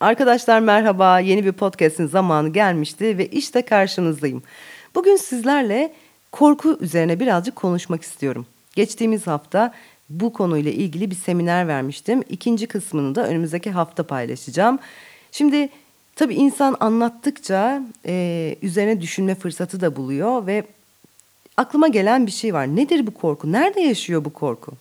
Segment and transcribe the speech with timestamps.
[0.00, 1.20] Arkadaşlar merhaba.
[1.20, 4.42] Yeni bir podcast'in zamanı gelmişti ve işte karşınızdayım.
[4.94, 5.92] Bugün sizlerle
[6.32, 8.46] korku üzerine birazcık konuşmak istiyorum.
[8.74, 9.74] Geçtiğimiz hafta
[10.10, 12.22] bu konuyla ilgili bir seminer vermiştim.
[12.28, 14.78] İkinci kısmını da önümüzdeki hafta paylaşacağım.
[15.32, 15.68] Şimdi
[16.16, 20.64] tabii insan anlattıkça e, üzerine düşünme fırsatı da buluyor ve
[21.56, 22.76] aklıma gelen bir şey var.
[22.76, 23.52] Nedir bu korku?
[23.52, 24.72] Nerede yaşıyor bu korku?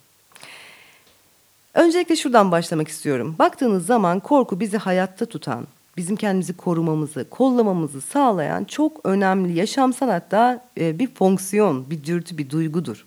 [1.77, 3.35] Öncelikle şuradan başlamak istiyorum.
[3.39, 10.65] Baktığınız zaman korku bizi hayatta tutan, bizim kendimizi korumamızı, kollamamızı sağlayan çok önemli yaşamsal hatta
[10.79, 13.05] e, bir fonksiyon, bir dürtü, bir duygudur.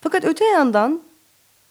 [0.00, 1.02] Fakat öte yandan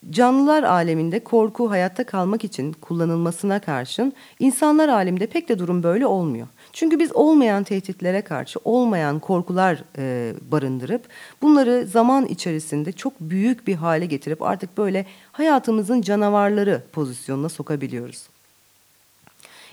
[0.09, 6.47] Canlılar aleminde korku hayatta kalmak için kullanılmasına karşın insanlar aleminde pek de durum böyle olmuyor.
[6.73, 11.01] Çünkü biz olmayan tehditlere karşı olmayan korkular e, barındırıp
[11.41, 18.34] bunları zaman içerisinde çok büyük bir hale getirip artık böyle hayatımızın canavarları pozisyonuna sokabiliyoruz.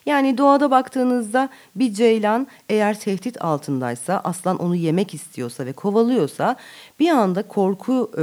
[0.07, 6.57] Yani doğada baktığınızda bir ceylan eğer tehdit altındaysa, aslan onu yemek istiyorsa ve kovalıyorsa
[7.01, 8.23] bir anda korku e,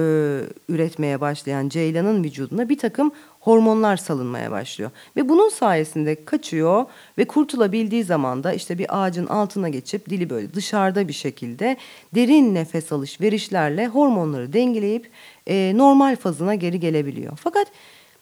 [0.70, 4.92] üretmeye başlayan ceylanın vücuduna bir takım hormonlar salınmaya başlıyor.
[5.16, 6.86] Ve bunun sayesinde kaçıyor
[7.18, 11.78] ve kurtulabildiği zaman da işte bir ağacın altına geçip dili böyle dışarıda bir şekilde
[12.16, 15.12] derin nefes alış verişlerle hormonları dengeleyip
[15.48, 17.40] e, normal fazına geri gelebiliyor.
[17.44, 17.68] Fakat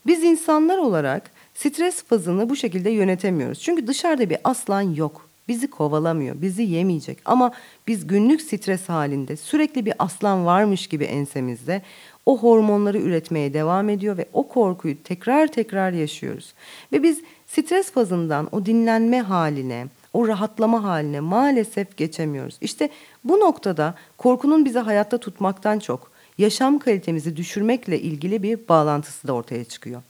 [0.05, 3.59] biz insanlar olarak Stres fazını bu şekilde yönetemiyoruz.
[3.59, 5.29] Çünkü dışarıda bir aslan yok.
[5.47, 7.17] Bizi kovalamıyor, bizi yemeyecek.
[7.25, 7.51] Ama
[7.87, 11.81] biz günlük stres halinde sürekli bir aslan varmış gibi ensemizde
[12.25, 16.53] o hormonları üretmeye devam ediyor ve o korkuyu tekrar tekrar yaşıyoruz.
[16.91, 22.57] Ve biz stres fazından o dinlenme haline, o rahatlama haline maalesef geçemiyoruz.
[22.61, 22.89] İşte
[23.23, 29.63] bu noktada korkunun bizi hayatta tutmaktan çok yaşam kalitemizi düşürmekle ilgili bir bağlantısı da ortaya
[29.63, 30.01] çıkıyor.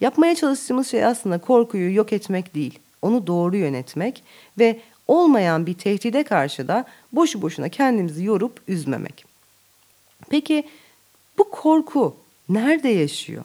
[0.00, 4.22] Yapmaya çalıştığımız şey aslında korkuyu yok etmek değil, onu doğru yönetmek
[4.58, 9.24] ve olmayan bir tehdide karşı da boşu boşuna kendimizi yorup üzmemek.
[10.30, 10.64] Peki
[11.38, 12.16] bu korku
[12.48, 13.44] nerede yaşıyor?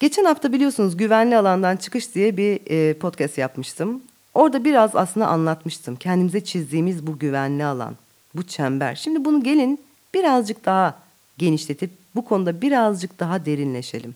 [0.00, 4.02] Geçen hafta biliyorsunuz güvenli alandan çıkış diye bir e, podcast yapmıştım.
[4.34, 5.96] Orada biraz aslında anlatmıştım.
[5.96, 7.96] Kendimize çizdiğimiz bu güvenli alan,
[8.34, 8.94] bu çember.
[8.94, 9.80] Şimdi bunu gelin
[10.14, 10.98] birazcık daha
[11.38, 14.14] genişletip bu konuda birazcık daha derinleşelim.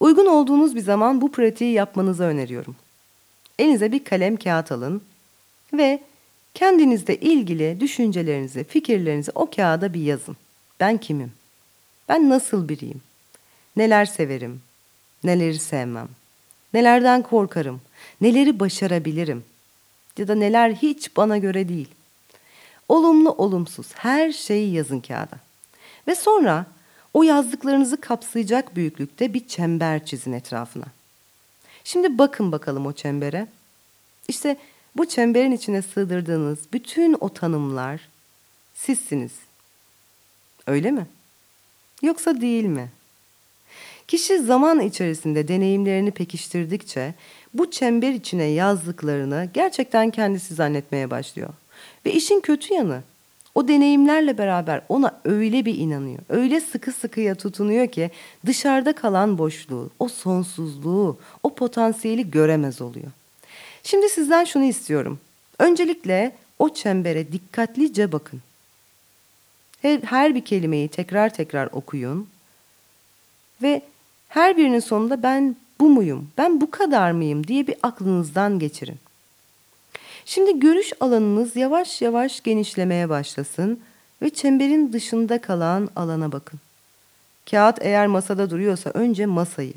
[0.00, 2.76] Uygun olduğunuz bir zaman bu pratiği yapmanızı öneriyorum.
[3.58, 5.02] Elinize bir kalem kağıt alın
[5.72, 6.02] ve
[6.54, 10.36] kendinizle ilgili düşüncelerinizi, fikirlerinizi o kağıda bir yazın.
[10.80, 11.32] Ben kimim?
[12.08, 13.02] Ben nasıl biriyim?
[13.76, 14.62] Neler severim?
[15.24, 16.08] Neleri sevmem?
[16.74, 17.80] Nelerden korkarım?
[18.20, 19.44] Neleri başarabilirim?
[20.18, 21.88] Ya da neler hiç bana göre değil?
[22.92, 25.36] Olumlu olumsuz her şeyi yazın kağıda.
[26.08, 26.66] Ve sonra
[27.14, 30.84] o yazdıklarınızı kapsayacak büyüklükte bir çember çizin etrafına.
[31.84, 33.46] Şimdi bakın bakalım o çembere.
[34.28, 34.56] İşte
[34.96, 38.08] bu çemberin içine sığdırdığınız bütün o tanımlar
[38.74, 39.32] sizsiniz.
[40.66, 41.06] Öyle mi?
[42.02, 42.90] Yoksa değil mi?
[44.08, 47.14] Kişi zaman içerisinde deneyimlerini pekiştirdikçe
[47.54, 51.54] bu çember içine yazdıklarını gerçekten kendisi zannetmeye başlıyor.
[52.06, 53.02] Ve işin kötü yanı
[53.54, 56.18] o deneyimlerle beraber ona öyle bir inanıyor.
[56.28, 58.10] Öyle sıkı sıkıya tutunuyor ki
[58.46, 63.06] dışarıda kalan boşluğu, o sonsuzluğu, o potansiyeli göremez oluyor.
[63.82, 65.18] Şimdi sizden şunu istiyorum.
[65.58, 68.40] Öncelikle o çembere dikkatlice bakın.
[69.82, 72.28] Her, her bir kelimeyi tekrar tekrar okuyun
[73.62, 73.82] ve
[74.28, 78.98] her birinin sonunda ben bu muyum, ben bu kadar mıyım diye bir aklınızdan geçirin.
[80.24, 83.80] Şimdi görüş alanınız yavaş yavaş genişlemeye başlasın
[84.22, 86.60] ve çemberin dışında kalan alana bakın.
[87.50, 89.74] Kağıt eğer masada duruyorsa önce masayı.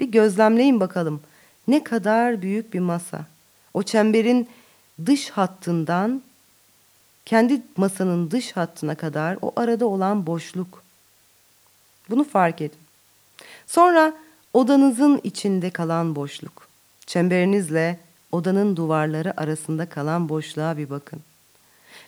[0.00, 1.20] Bir gözlemleyin bakalım
[1.68, 3.26] ne kadar büyük bir masa.
[3.74, 4.48] O çemberin
[5.06, 6.22] dış hattından
[7.24, 10.82] kendi masanın dış hattına kadar o arada olan boşluk.
[12.10, 12.78] Bunu fark edin.
[13.66, 14.12] Sonra
[14.52, 16.68] odanızın içinde kalan boşluk.
[17.06, 17.98] Çemberinizle
[18.32, 21.20] odanın duvarları arasında kalan boşluğa bir bakın.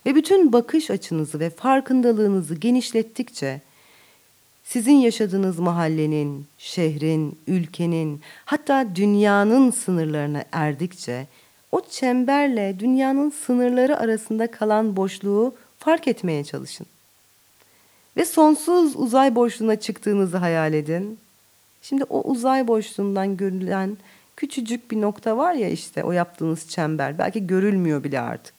[0.07, 3.61] Ve bütün bakış açınızı ve farkındalığınızı genişlettikçe
[4.65, 11.27] sizin yaşadığınız mahallenin, şehrin, ülkenin, hatta dünyanın sınırlarına erdikçe
[11.73, 16.87] o çemberle dünyanın sınırları arasında kalan boşluğu fark etmeye çalışın.
[18.17, 21.19] Ve sonsuz uzay boşluğuna çıktığınızı hayal edin.
[21.83, 23.97] Şimdi o uzay boşluğundan görülen
[24.37, 27.19] küçücük bir nokta var ya işte o yaptığınız çember.
[27.19, 28.55] Belki görülmüyor bile artık.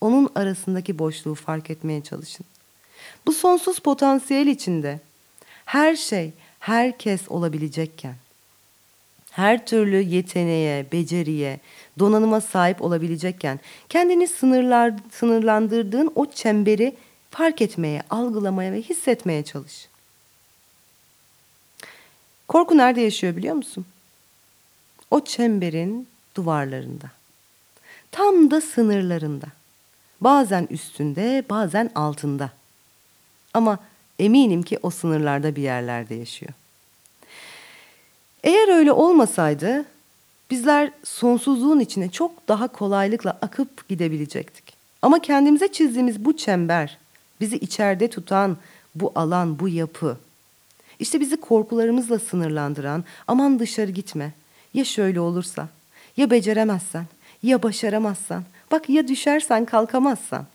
[0.00, 2.46] Onun arasındaki boşluğu fark etmeye çalışın.
[3.26, 5.00] Bu sonsuz potansiyel içinde
[5.64, 8.14] her şey, herkes olabilecekken
[9.38, 11.60] her türlü yeteneğe, beceriye,
[11.98, 16.94] donanıma sahip olabilecekken kendini sınırlar, sınırlandırdığın o çemberi
[17.30, 19.88] fark etmeye, algılamaya ve hissetmeye çalış.
[22.48, 23.86] Korku nerede yaşıyor biliyor musun?
[25.10, 27.10] O çemberin duvarlarında.
[28.10, 29.46] Tam da sınırlarında.
[30.20, 32.50] Bazen üstünde, bazen altında.
[33.54, 33.78] Ama
[34.18, 36.52] eminim ki o sınırlarda bir yerlerde yaşıyor.
[38.44, 39.84] Eğer öyle olmasaydı
[40.50, 44.76] bizler sonsuzluğun içine çok daha kolaylıkla akıp gidebilecektik.
[45.02, 46.98] Ama kendimize çizdiğimiz bu çember,
[47.40, 48.56] bizi içeride tutan
[48.94, 50.18] bu alan, bu yapı,
[50.98, 54.32] işte bizi korkularımızla sınırlandıran, aman dışarı gitme,
[54.74, 55.68] ya şöyle olursa,
[56.16, 57.06] ya beceremezsen,
[57.42, 60.46] ya başaramazsan, bak ya düşersen kalkamazsan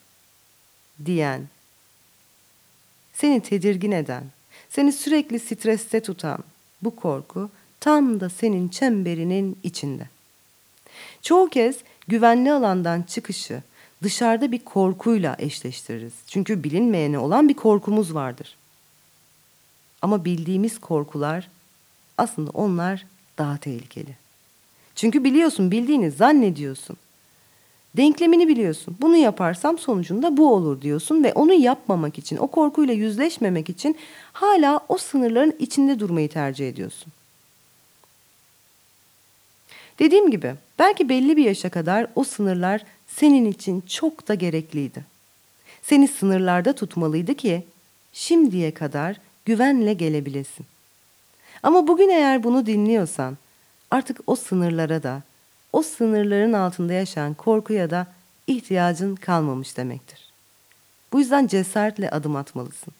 [1.05, 1.47] diyen,
[3.13, 4.23] seni tedirgin eden,
[4.69, 6.39] seni sürekli streste tutan
[6.81, 7.49] bu korku
[7.79, 10.07] tam da senin çemberinin içinde.
[11.21, 11.77] Çoğu kez
[12.07, 13.61] güvenli alandan çıkışı
[14.03, 16.13] dışarıda bir korkuyla eşleştiririz.
[16.27, 18.57] Çünkü bilinmeyene olan bir korkumuz vardır.
[20.01, 21.49] Ama bildiğimiz korkular
[22.17, 23.05] aslında onlar
[23.37, 24.15] daha tehlikeli.
[24.95, 26.97] Çünkü biliyorsun, bildiğini zannediyorsun.
[27.97, 28.97] Denklemini biliyorsun.
[29.01, 33.97] Bunu yaparsam sonucunda bu olur diyorsun ve onu yapmamak için, o korkuyla yüzleşmemek için
[34.33, 37.13] hala o sınırların içinde durmayı tercih ediyorsun.
[39.99, 45.05] Dediğim gibi belki belli bir yaşa kadar o sınırlar senin için çok da gerekliydi.
[45.81, 47.63] Seni sınırlarda tutmalıydı ki
[48.13, 50.65] şimdiye kadar güvenle gelebilesin.
[51.63, 53.37] Ama bugün eğer bunu dinliyorsan
[53.91, 55.21] artık o sınırlara da,
[55.73, 58.07] o sınırların altında yaşayan korkuya da
[58.47, 60.29] ihtiyacın kalmamış demektir.
[61.13, 62.93] Bu yüzden cesaretle adım atmalısın.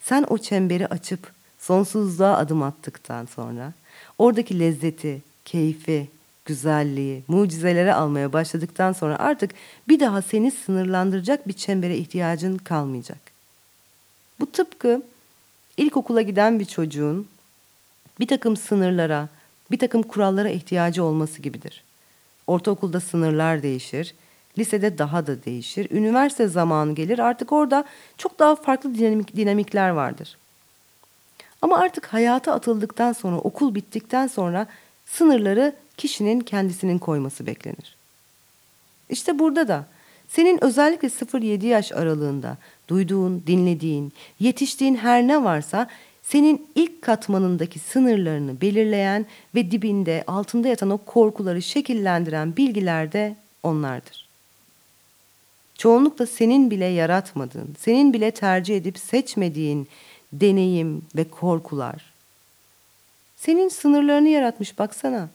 [0.00, 3.72] Sen o çemberi açıp sonsuzluğa adım attıktan sonra
[4.18, 6.08] oradaki lezzeti, keyfi,
[6.44, 9.50] güzelliği, mucizeleri almaya başladıktan sonra artık
[9.88, 13.18] bir daha seni sınırlandıracak bir çembere ihtiyacın kalmayacak.
[14.40, 15.02] Bu tıpkı
[15.76, 17.28] ilkokula giden bir çocuğun
[18.20, 19.28] bir takım sınırlara,
[19.70, 21.84] bir takım kurallara ihtiyacı olması gibidir.
[22.46, 24.14] Ortaokulda sınırlar değişir,
[24.58, 27.84] lisede daha da değişir, üniversite zamanı gelir artık orada
[28.18, 30.38] çok daha farklı dinamik, dinamikler vardır.
[31.62, 34.66] Ama artık hayata atıldıktan sonra, okul bittikten sonra
[35.06, 37.96] sınırları kişinin kendisinin koyması beklenir.
[39.08, 39.86] İşte burada da
[40.28, 42.56] senin özellikle 0-7 yaş aralığında
[42.88, 45.86] duyduğun, dinlediğin, yetiştiğin her ne varsa
[46.22, 54.28] senin ilk katmanındaki sınırlarını belirleyen ve dibinde, altında yatan o korkuları şekillendiren bilgiler de onlardır.
[55.74, 59.88] Çoğunlukla senin bile yaratmadığın, senin bile tercih edip seçmediğin
[60.32, 62.12] deneyim ve korkular.
[63.36, 65.28] Senin sınırlarını yaratmış baksana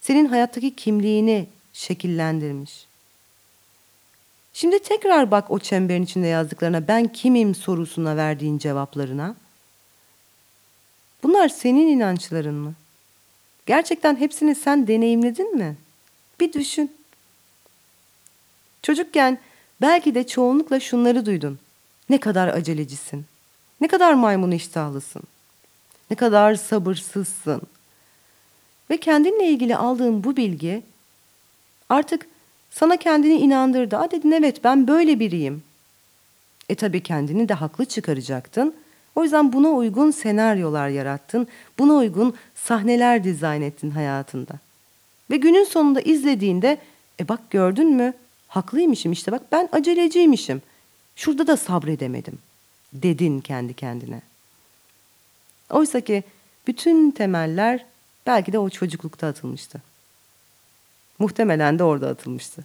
[0.00, 2.86] senin hayattaki kimliğini şekillendirmiş.
[4.52, 9.34] Şimdi tekrar bak o çemberin içinde yazdıklarına ben kimim sorusuna verdiğin cevaplarına.
[11.22, 12.74] Bunlar senin inançların mı?
[13.66, 15.76] Gerçekten hepsini sen deneyimledin mi?
[16.40, 16.92] Bir düşün.
[18.82, 19.38] Çocukken
[19.80, 21.58] belki de çoğunlukla şunları duydun.
[22.10, 23.24] Ne kadar acelecisin.
[23.80, 25.22] Ne kadar maymun iştahlısın.
[26.10, 27.62] Ne kadar sabırsızsın.
[28.90, 30.82] Ve kendinle ilgili aldığın bu bilgi
[31.88, 32.26] artık
[32.70, 33.96] sana kendini inandırdı.
[33.96, 35.62] A dedin evet ben böyle biriyim.
[36.68, 38.74] E tabi kendini de haklı çıkaracaktın.
[39.16, 41.48] O yüzden buna uygun senaryolar yarattın.
[41.78, 44.52] Buna uygun sahneler dizayn ettin hayatında.
[45.30, 46.78] Ve günün sonunda izlediğinde
[47.20, 48.12] e bak gördün mü
[48.48, 50.62] haklıymışım işte bak ben aceleciymişim.
[51.16, 52.38] Şurada da sabredemedim
[52.92, 54.22] dedin kendi kendine.
[55.70, 56.22] Oysa ki
[56.66, 57.84] bütün temeller
[58.26, 59.82] Belki de o çocuklukta atılmıştı.
[61.18, 62.64] Muhtemelen de orada atılmıştı.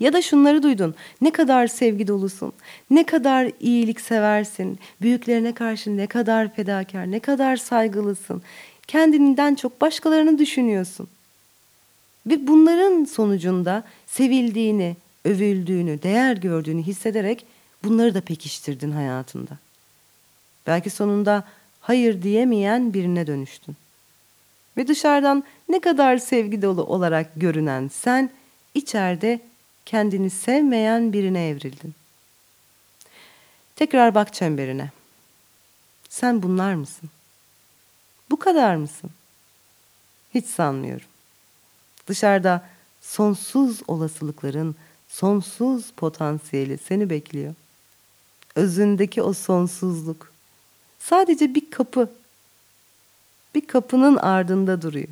[0.00, 0.94] Ya da şunları duydun.
[1.20, 2.52] Ne kadar sevgi dolusun.
[2.90, 4.78] Ne kadar iyilik seversin.
[5.02, 8.42] Büyüklerine karşı ne kadar fedakar, ne kadar saygılısın.
[8.86, 11.08] Kendinden çok başkalarını düşünüyorsun.
[12.26, 17.46] Ve bunların sonucunda sevildiğini, övüldüğünü, değer gördüğünü hissederek
[17.84, 19.58] bunları da pekiştirdin hayatında.
[20.66, 21.44] Belki sonunda
[21.80, 23.76] hayır diyemeyen birine dönüştün.
[24.76, 28.30] Ve dışarıdan ne kadar sevgi dolu olarak görünen sen
[28.74, 29.40] içeride
[29.86, 31.94] kendini sevmeyen birine evrildin.
[33.76, 34.90] Tekrar bak çemberine.
[36.08, 37.10] Sen bunlar mısın?
[38.30, 39.10] Bu kadar mısın?
[40.34, 41.06] Hiç sanmıyorum.
[42.06, 42.68] Dışarıda
[43.00, 44.76] sonsuz olasılıkların
[45.08, 47.54] sonsuz potansiyeli seni bekliyor.
[48.54, 50.30] Özündeki o sonsuzluk
[50.98, 52.10] Sadece bir kapı.
[53.54, 55.08] bir kapının ardında duruyor.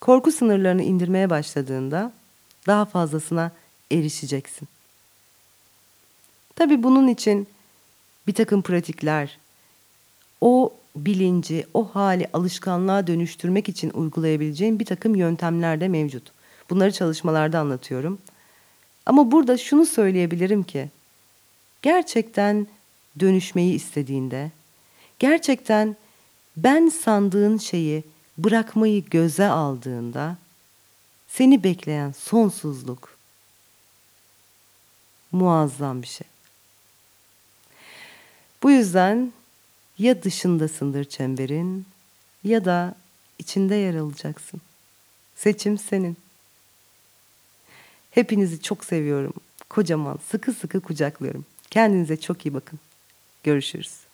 [0.00, 2.12] Korku sınırlarını indirmeye başladığında
[2.68, 3.52] daha fazlasına
[3.92, 4.68] erişeceksin.
[6.56, 7.46] Tabii bunun için
[8.26, 9.38] bir takım pratikler,
[10.40, 16.32] o bilinci, o hali alışkanlığa dönüştürmek için uygulayabileceğin bir takım yöntemler de mevcut.
[16.70, 18.18] Bunları çalışmalarda anlatıyorum.
[19.06, 20.90] Ama burada şunu söyleyebilirim ki,
[21.82, 22.66] gerçekten
[23.20, 24.50] dönüşmeyi istediğinde,
[25.18, 25.96] gerçekten
[26.56, 28.04] ben sandığın şeyi
[28.38, 30.36] bırakmayı göze aldığında,
[31.28, 33.18] seni bekleyen sonsuzluk
[35.32, 36.26] muazzam bir şey.
[38.62, 39.32] Bu yüzden
[39.98, 41.86] ya dışındasındır çemberin
[42.44, 42.94] ya da
[43.38, 44.60] içinde yer alacaksın.
[45.36, 46.16] Seçim senin.
[48.10, 49.32] Hepinizi çok seviyorum.
[49.68, 51.46] Kocaman, sıkı sıkı kucaklıyorum.
[51.70, 52.78] Kendinize çok iyi bakın.
[53.42, 54.07] Görüşürüz.